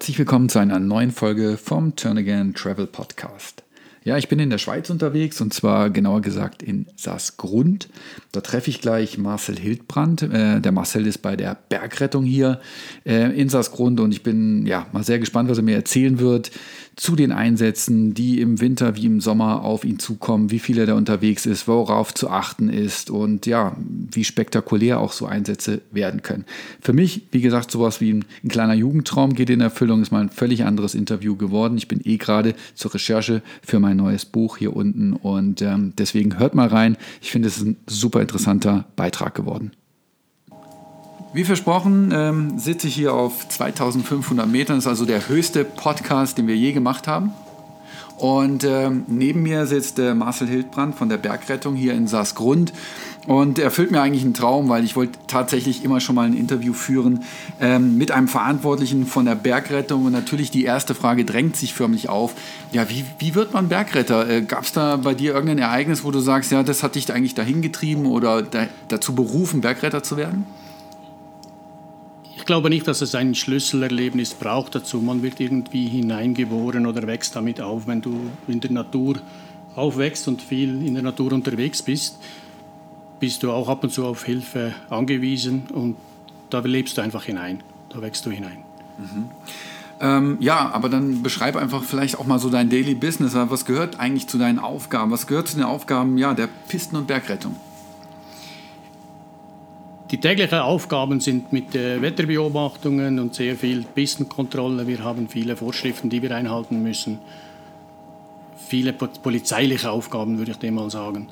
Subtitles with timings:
[0.00, 3.62] herzlich willkommen zu einer neuen Folge vom Turn Again Travel Podcast.
[4.02, 7.90] Ja, ich bin in der Schweiz unterwegs und zwar genauer gesagt in Saasgrund.
[8.32, 10.22] Da treffe ich gleich Marcel Hildbrand.
[10.22, 12.60] Äh, der Marcel ist bei der Bergrettung hier
[13.04, 16.50] äh, in Saasgrund und ich bin ja mal sehr gespannt, was er mir erzählen wird
[17.00, 20.84] zu den Einsätzen, die im Winter wie im Sommer auf ihn zukommen, wie viel er
[20.84, 23.74] da unterwegs ist, worauf zu achten ist und ja,
[24.12, 26.44] wie spektakulär auch so Einsätze werden können.
[26.82, 30.20] Für mich, wie gesagt, sowas wie ein, ein kleiner Jugendtraum geht in Erfüllung, ist mal
[30.20, 31.78] ein völlig anderes Interview geworden.
[31.78, 36.38] Ich bin eh gerade zur Recherche für mein neues Buch hier unten und ähm, deswegen
[36.38, 36.96] hört mal rein.
[37.20, 39.72] Ich finde, es ist ein super interessanter Beitrag geworden.
[41.32, 44.76] Wie versprochen ähm, sitze ich hier auf 2500 Metern.
[44.76, 47.32] Das ist also der höchste Podcast, den wir je gemacht haben.
[48.20, 52.70] Und ähm, neben mir sitzt äh, Marcel Hildbrand von der Bergrettung hier in Saasgrund.
[53.26, 56.36] Und er erfüllt mir eigentlich einen Traum, weil ich wollte tatsächlich immer schon mal ein
[56.36, 57.24] Interview führen
[57.60, 60.04] ähm, mit einem Verantwortlichen von der Bergrettung.
[60.04, 62.34] Und natürlich die erste Frage drängt sich förmlich auf.
[62.72, 64.28] Ja, wie, wie wird man Bergretter?
[64.28, 67.10] Äh, Gab es da bei dir irgendein Ereignis, wo du sagst, ja, das hat dich
[67.10, 70.44] eigentlich dahin getrieben oder da, dazu berufen, Bergretter zu werden?
[72.50, 75.00] Ich glaube nicht, dass es ein Schlüsselerlebnis braucht dazu.
[75.00, 77.86] Man wird irgendwie hineingeboren oder wächst damit auf.
[77.86, 79.20] Wenn du in der Natur
[79.76, 82.18] aufwächst und viel in der Natur unterwegs bist,
[83.20, 85.94] bist du auch ab und zu auf Hilfe angewiesen und
[86.50, 87.62] da lebst du einfach hinein.
[87.88, 88.64] Da wächst du hinein.
[88.98, 89.30] Mhm.
[90.00, 93.36] Ähm, ja, aber dann beschreib einfach vielleicht auch mal so dein Daily Business.
[93.36, 95.12] Was gehört eigentlich zu deinen Aufgaben?
[95.12, 97.54] Was gehört zu den Aufgaben ja, der Pisten- und Bergrettung?
[100.10, 104.88] Die täglichen Aufgaben sind mit äh, Wetterbeobachtungen und sehr viel Pistenkontrolle.
[104.88, 107.20] Wir haben viele Vorschriften, die wir einhalten müssen.
[108.56, 111.28] Viele polizeiliche Aufgaben, würde ich dem mal sagen.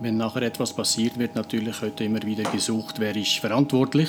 [0.00, 4.08] Wenn nachher etwas passiert, wird natürlich heute immer wieder gesucht, wer ist verantwortlich.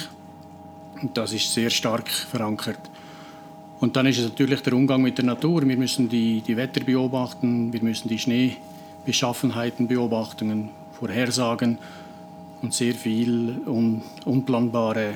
[0.99, 2.79] Und das ist sehr stark verankert.
[3.79, 5.61] Und dann ist es natürlich der Umgang mit der Natur.
[5.67, 10.69] Wir müssen die, die Wetter beobachten, wir müssen die Schneebeschaffenheiten beobachten,
[11.00, 11.77] vorhersagen
[12.62, 15.13] und sehr viel un unplanbare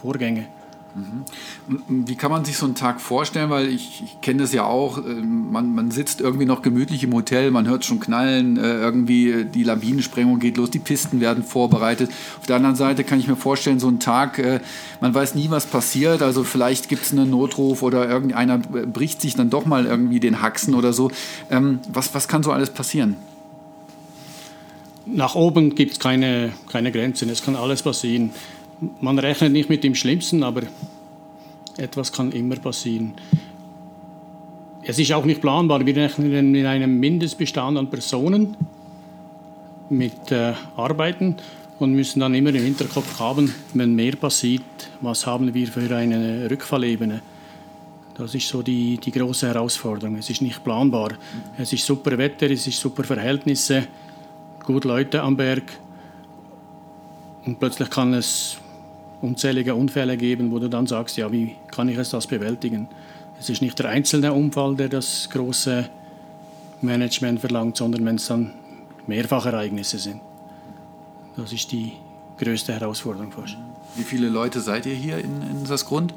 [0.00, 0.46] Vorgänge.
[0.94, 2.06] Mhm.
[2.06, 3.50] Wie kann man sich so einen Tag vorstellen?
[3.50, 4.98] Weil ich, ich kenne das ja auch.
[4.98, 9.44] Ähm, man, man, sitzt irgendwie noch gemütlich im Hotel, man hört schon knallen, äh, irgendwie
[9.44, 12.10] die Lawinensprengung geht los, die Pisten werden vorbereitet.
[12.38, 14.60] Auf der anderen Seite kann ich mir vorstellen, so ein Tag, äh,
[15.00, 16.22] man weiß nie, was passiert.
[16.22, 20.42] Also vielleicht gibt es einen Notruf oder irgendeiner bricht sich dann doch mal irgendwie den
[20.42, 21.10] Haxen oder so.
[21.50, 23.16] Ähm, was, was kann so alles passieren?
[25.06, 28.30] Nach oben gibt es keine, keine Grenzen, es kann alles passieren.
[29.00, 30.62] Man rechnet nicht mit dem Schlimmsten, aber
[31.76, 33.14] etwas kann immer passieren.
[34.82, 35.84] Es ist auch nicht planbar.
[35.86, 38.56] Wir rechnen mit einem Mindestbestand an Personen
[39.88, 41.36] mit äh, Arbeiten
[41.78, 44.62] und müssen dann immer im Hinterkopf haben, wenn mehr passiert,
[45.00, 47.22] was haben wir für eine Rückfallebene.
[48.16, 50.16] Das ist so die, die große Herausforderung.
[50.16, 51.12] Es ist nicht planbar.
[51.58, 53.88] Es ist super Wetter, es ist super Verhältnisse
[54.64, 55.62] gut Leute am Berg
[57.44, 58.56] und plötzlich kann es
[59.20, 62.88] unzählige Unfälle geben, wo du dann sagst, ja, wie kann ich das bewältigen?
[63.38, 65.88] Es ist nicht der einzelne Unfall, der das große
[66.80, 68.52] Management verlangt, sondern wenn es dann
[69.06, 70.20] Mehrfachereignisse sind.
[71.36, 71.92] Das ist die
[72.38, 73.56] größte Herausforderung fast.
[73.96, 76.14] Wie viele Leute seid ihr hier in, in Sassgrund?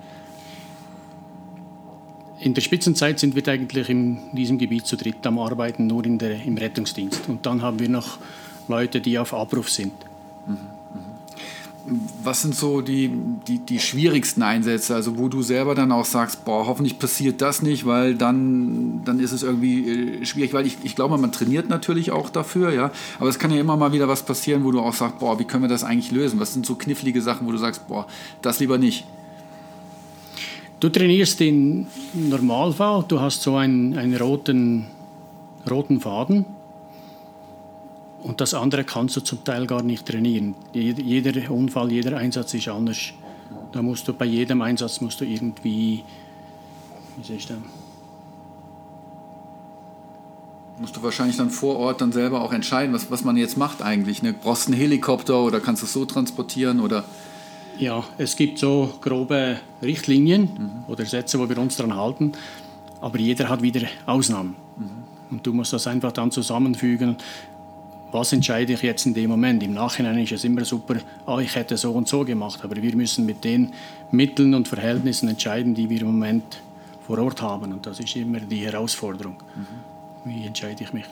[2.39, 6.19] In der Spitzenzeit sind wir eigentlich in diesem Gebiet zu dritt am Arbeiten, nur in
[6.19, 7.27] der, im Rettungsdienst.
[7.27, 8.19] Und dann haben wir noch
[8.67, 9.93] Leute, die auf Abruf sind.
[12.21, 13.09] Was sind so die,
[13.47, 17.61] die, die schwierigsten Einsätze, also wo du selber dann auch sagst, boah, hoffentlich passiert das
[17.61, 21.69] nicht, weil dann, dann ist es irgendwie äh, schwierig, weil ich, ich glaube, man trainiert
[21.69, 24.81] natürlich auch dafür, ja, aber es kann ja immer mal wieder was passieren, wo du
[24.81, 26.41] auch sagst, boah, wie können wir das eigentlich lösen?
[26.41, 28.05] Was sind so knifflige Sachen, wo du sagst, boah,
[28.41, 29.05] das lieber nicht?
[30.79, 34.85] Du trainierst in Normalfall, du hast so einen, einen roten,
[35.67, 36.45] roten Faden
[38.21, 40.53] und das andere kannst du zum Teil gar nicht trainieren.
[40.73, 43.13] Jeder Unfall, jeder Einsatz ist anders.
[43.71, 46.03] Da musst du bei jedem Einsatz musst du irgendwie,
[47.17, 47.63] wie soll ich denn?
[50.79, 53.81] Musst du wahrscheinlich dann vor Ort dann selber auch entscheiden, was, was man jetzt macht
[53.81, 54.21] eigentlich.
[54.21, 54.31] Ne?
[54.31, 57.03] Brauchst einen Helikopter oder kannst du es so transportieren oder?
[57.79, 60.91] Ja, es gibt so grobe Richtlinien mhm.
[60.91, 62.31] oder Sätze, wo wir uns daran halten,
[63.01, 64.55] aber jeder hat wieder Ausnahmen.
[64.77, 64.89] Mhm.
[65.29, 67.17] Und du musst das einfach dann zusammenfügen.
[68.11, 69.61] Was entscheide ich jetzt in dem Moment?
[69.61, 70.95] Im Nachhinein ist es immer super,
[71.25, 73.73] ah, ich hätte so und so gemacht, aber wir müssen mit den
[74.11, 76.61] Mitteln und Verhältnissen entscheiden, die wir im Moment
[77.05, 77.73] vor Ort haben.
[77.73, 79.35] Und das ist immer die Herausforderung.
[79.55, 80.29] Mhm.
[80.29, 81.05] Wie entscheide ich mich?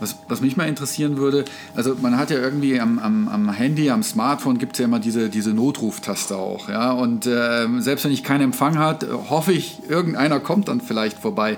[0.00, 1.44] Was, was mich mal interessieren würde,
[1.74, 5.00] also man hat ja irgendwie am, am, am Handy, am Smartphone gibt es ja immer
[5.00, 6.68] diese, diese Notruftaste auch.
[6.68, 6.92] Ja?
[6.92, 11.56] Und äh, selbst wenn ich keinen Empfang hat, hoffe ich, irgendeiner kommt dann vielleicht vorbei.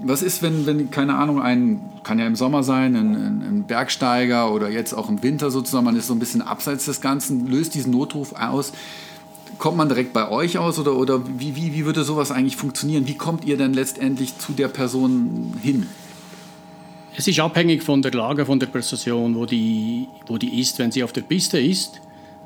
[0.00, 4.52] Was ist, wenn, wenn, keine Ahnung, ein, kann ja im Sommer sein, ein, ein, Bergsteiger
[4.52, 7.74] oder jetzt auch im Winter sozusagen, man ist so ein bisschen abseits des Ganzen, löst
[7.74, 8.72] diesen Notruf aus.
[9.58, 13.08] Kommt man direkt bei euch aus oder, oder wie, wie, wie würde sowas eigentlich funktionieren?
[13.08, 15.86] Wie kommt ihr denn letztendlich zu der Person hin?
[17.18, 20.78] Es ist abhängig von der Lage von der Person, wo die, wo die ist.
[20.78, 22.00] Wenn sie auf der Piste ist,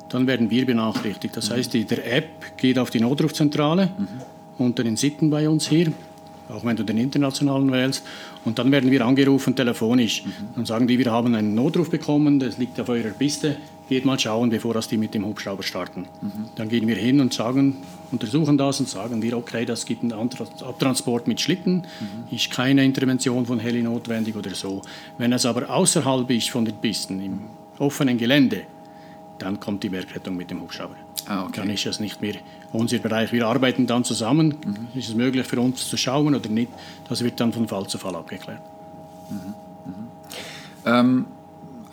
[0.09, 1.37] dann werden wir benachrichtigt.
[1.37, 1.53] Das mhm.
[1.53, 4.07] heißt, die, der App geht auf die Notrufzentrale mhm.
[4.57, 5.93] unter den Sitten bei uns hier
[6.49, 8.03] auch wenn du den internationalen wählst.
[8.45, 10.25] Und dann werden wir angerufen telefonisch.
[10.25, 10.31] Mhm.
[10.55, 13.57] Dann sagen die, wir haben einen Notruf bekommen, das liegt auf eurer Piste,
[13.89, 16.07] geht mal schauen, bevor das die mit dem Hubschrauber starten.
[16.21, 16.31] Mhm.
[16.55, 17.77] Dann gehen wir hin und sagen,
[18.11, 22.35] untersuchen das und sagen wir, okay, das gibt einen Abtransport mit Schlitten, mhm.
[22.35, 24.81] ist keine Intervention von Heli notwendig oder so.
[25.17, 27.41] Wenn es aber außerhalb ist von den Pisten, im
[27.79, 28.61] offenen Gelände,
[29.39, 30.95] dann kommt die Bergrettung mit dem Hubschrauber.
[31.25, 31.61] Ah, okay.
[31.61, 32.35] Dann ist es nicht mehr
[32.71, 33.31] unser Bereich.
[33.31, 34.55] Wir arbeiten dann zusammen.
[34.65, 34.99] Mhm.
[34.99, 36.71] Ist es möglich für uns zu schauen oder nicht?
[37.07, 38.61] Das wird dann von Fall zu Fall abgeklärt.
[39.29, 39.53] Mhm.
[39.85, 40.07] Mhm.
[40.85, 41.25] Ähm,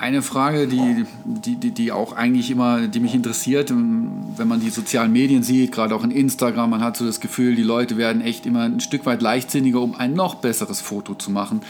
[0.00, 4.70] eine Frage, die, die, die, die, auch eigentlich immer, die mich interessiert, wenn man die
[4.70, 8.22] sozialen Medien sieht, gerade auch in Instagram, man hat so das Gefühl, die Leute werden
[8.22, 11.60] echt immer ein Stück weit leichtsinniger, um ein noch besseres Foto zu machen.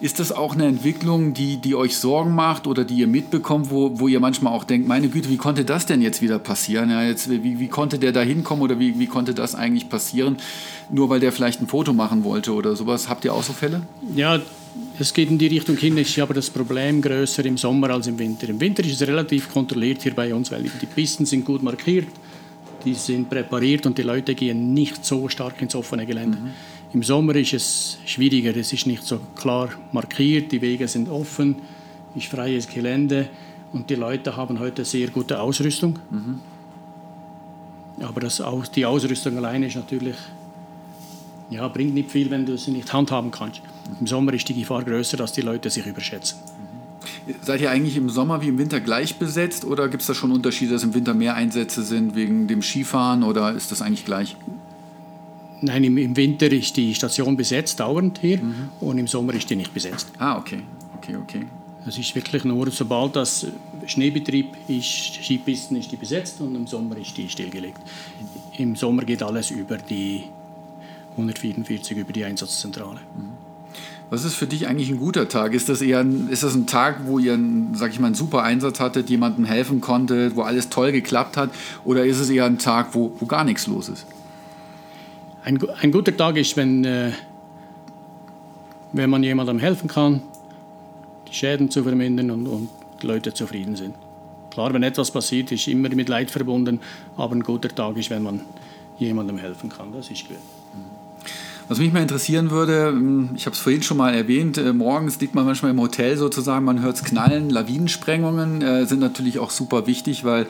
[0.00, 3.98] Ist das auch eine Entwicklung, die, die euch Sorgen macht oder die ihr mitbekommt, wo,
[3.98, 6.88] wo ihr manchmal auch denkt, meine Güte, wie konnte das denn jetzt wieder passieren?
[6.88, 10.36] Ja, jetzt, wie, wie konnte der da hinkommen oder wie, wie konnte das eigentlich passieren?
[10.88, 13.08] Nur weil der vielleicht ein Foto machen wollte oder sowas.
[13.08, 13.82] Habt ihr auch so Fälle?
[14.14, 14.40] Ja,
[14.98, 18.18] es geht in die Richtung hin, ist aber das Problem größer im Sommer als im
[18.18, 18.48] Winter.
[18.48, 22.08] Im Winter ist es relativ kontrolliert hier bei uns, weil die Pisten sind gut markiert,
[22.84, 26.38] die sind präpariert und die Leute gehen nicht so stark ins offene Gelände.
[26.38, 26.50] Mhm.
[26.94, 31.56] Im Sommer ist es schwieriger, es ist nicht so klar markiert, die Wege sind offen,
[32.14, 33.28] ist freies Gelände
[33.72, 35.98] und die Leute haben heute sehr gute Ausrüstung.
[36.10, 36.40] Mhm.
[38.00, 38.42] Aber das,
[38.74, 40.16] die Ausrüstung alleine ist natürlich
[41.52, 43.60] ja, bringt nicht viel, wenn du sie nicht handhaben kannst.
[44.00, 46.38] Im Sommer ist die Gefahr größer, dass die Leute sich überschätzen.
[47.42, 50.32] Seid ihr eigentlich im Sommer wie im Winter gleich besetzt oder gibt es da schon
[50.32, 54.36] Unterschiede, dass im Winter mehr Einsätze sind wegen dem Skifahren oder ist das eigentlich gleich?
[55.60, 58.68] Nein, im, im Winter ist die Station besetzt, dauernd hier, mhm.
[58.80, 60.08] und im Sommer ist die nicht besetzt.
[60.18, 60.60] Ah, okay.
[60.96, 61.46] Okay, okay.
[61.84, 63.46] Das ist wirklich nur, sobald das
[63.86, 67.80] Schneebetrieb ist, Skipisten ist die besetzt und im Sommer ist die stillgelegt.
[68.58, 70.24] Im Sommer geht alles über die
[71.12, 73.00] 144 über die Einsatzzentrale.
[74.10, 75.54] Was ist für dich eigentlich ein guter Tag?
[75.54, 77.38] Ist das eher ein, ist das ein Tag, wo ihr,
[77.72, 81.50] sag ich mal, einen super Einsatz hattet, jemandem helfen konntet, wo alles toll geklappt hat?
[81.84, 84.06] Oder ist es eher ein Tag, wo, wo gar nichts los ist?
[85.44, 87.12] Ein, ein guter Tag ist, wenn, äh,
[88.92, 90.20] wenn man jemandem helfen kann,
[91.26, 92.68] die Schäden zu vermindern und, und
[93.00, 93.94] die Leute zufrieden sind.
[94.50, 96.80] Klar, wenn etwas passiert, ist immer mit Leid verbunden,
[97.16, 98.42] aber ein guter Tag ist, wenn man
[98.98, 99.90] jemandem helfen kann.
[99.92, 100.36] Das ist gut.
[101.72, 105.18] Was mich mal interessieren würde, hm, ich habe es vorhin schon mal erwähnt, äh, morgens
[105.20, 107.48] liegt man manchmal im Hotel sozusagen, man hört es knallen.
[107.48, 110.46] Lawinensprengungen äh, sind natürlich auch super wichtig, weil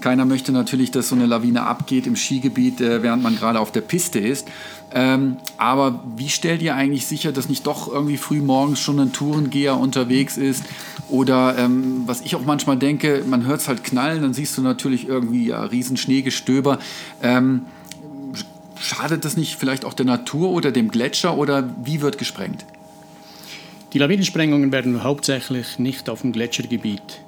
[0.00, 3.72] keiner möchte natürlich, dass so eine Lawine abgeht im Skigebiet, äh, während man gerade auf
[3.72, 4.46] der Piste ist.
[4.94, 9.12] Ähm, aber wie stellt ihr eigentlich sicher, dass nicht doch irgendwie früh morgens schon ein
[9.12, 10.62] Tourengeher unterwegs ist?
[11.08, 14.62] Oder ähm, was ich auch manchmal denke, man hört es halt knallen, dann siehst du
[14.62, 16.78] natürlich irgendwie ja, riesen Schneegestöber.
[17.24, 17.62] Ähm,
[18.90, 22.64] Schadet das nicht vielleicht auch der Natur oder dem Gletscher oder wie wird gesprengt?
[23.92, 27.20] Die Lawinensprengungen werden hauptsächlich nicht auf dem Gletschergebiet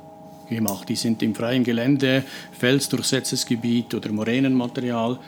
[0.48, 0.88] gemacht.
[0.88, 5.20] Die sind im freien Gelände, felsdurchsetztes Gebiet oder Moränenmaterial.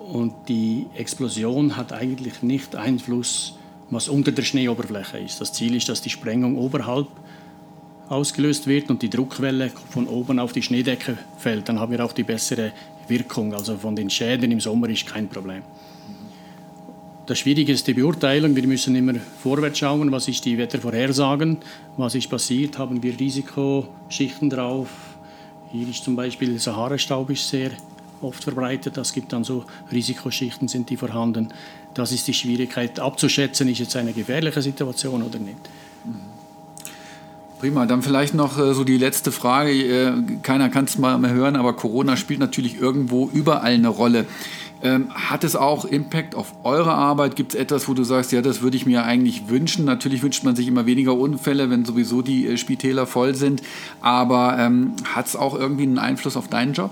[0.00, 3.54] Und die Explosion hat eigentlich nicht Einfluss,
[3.88, 5.40] was unter der Schneeoberfläche ist.
[5.40, 7.06] Das Ziel ist, dass die Sprengung oberhalb
[8.08, 11.68] ausgelöst wird und die Druckwelle von oben auf die Schneedecke fällt.
[11.68, 12.72] Dann haben wir auch die bessere
[13.08, 13.54] Wirkung.
[13.54, 15.62] Also von den Schäden im Sommer ist kein Problem.
[17.26, 18.56] Das Schwierige ist die Beurteilung.
[18.56, 21.58] Wir müssen immer vorwärts schauen, was ist die Wettervorhersagen,
[21.96, 24.88] was ist passiert, haben wir Risikoschichten drauf.
[25.70, 27.70] Hier ist zum Beispiel Sahara-Staub sehr
[28.20, 28.96] oft verbreitet.
[28.96, 31.48] Das gibt dann so Risikoschichten, sind die vorhanden.
[31.94, 35.56] Das ist die Schwierigkeit abzuschätzen, ist jetzt eine gefährliche Situation oder nicht.
[37.62, 39.70] Prima, dann vielleicht noch äh, so die letzte Frage.
[39.70, 44.26] Äh, keiner kann es mal mehr hören, aber Corona spielt natürlich irgendwo überall eine Rolle.
[44.82, 47.36] Ähm, hat es auch Impact auf eure Arbeit?
[47.36, 49.84] Gibt es etwas, wo du sagst, ja, das würde ich mir eigentlich wünschen?
[49.84, 53.62] Natürlich wünscht man sich immer weniger Unfälle, wenn sowieso die äh, Spitäler voll sind.
[54.00, 56.90] Aber ähm, hat es auch irgendwie einen Einfluss auf deinen Job?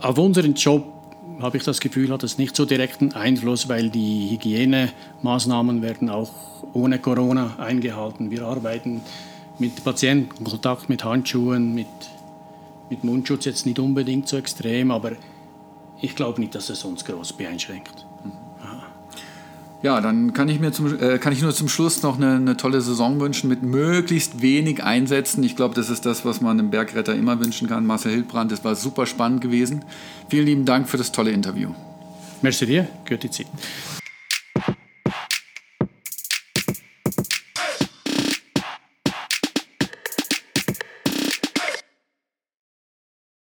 [0.00, 0.97] Auf unseren Job
[1.40, 6.32] habe ich das Gefühl, hat es nicht so direkten Einfluss, weil die Hygienemaßnahmen werden auch
[6.72, 8.30] ohne Corona eingehalten.
[8.30, 9.02] Wir arbeiten
[9.58, 11.86] mit Patientenkontakt, mit Handschuhen, mit,
[12.90, 15.12] mit Mundschutz jetzt nicht unbedingt so extrem, aber
[16.00, 18.07] ich glaube nicht, dass es uns groß beeinschränkt.
[19.80, 22.56] Ja, dann kann ich mir zum, äh, kann ich nur zum Schluss noch eine, eine,
[22.56, 25.44] tolle Saison wünschen mit möglichst wenig Einsätzen.
[25.44, 27.86] Ich glaube, das ist das, was man einem Bergretter immer wünschen kann.
[27.86, 29.84] Marcel Hildbrand, das war super spannend gewesen.
[30.28, 31.70] Vielen lieben Dank für das tolle Interview.
[32.42, 33.46] Merci dir, gute Zeit.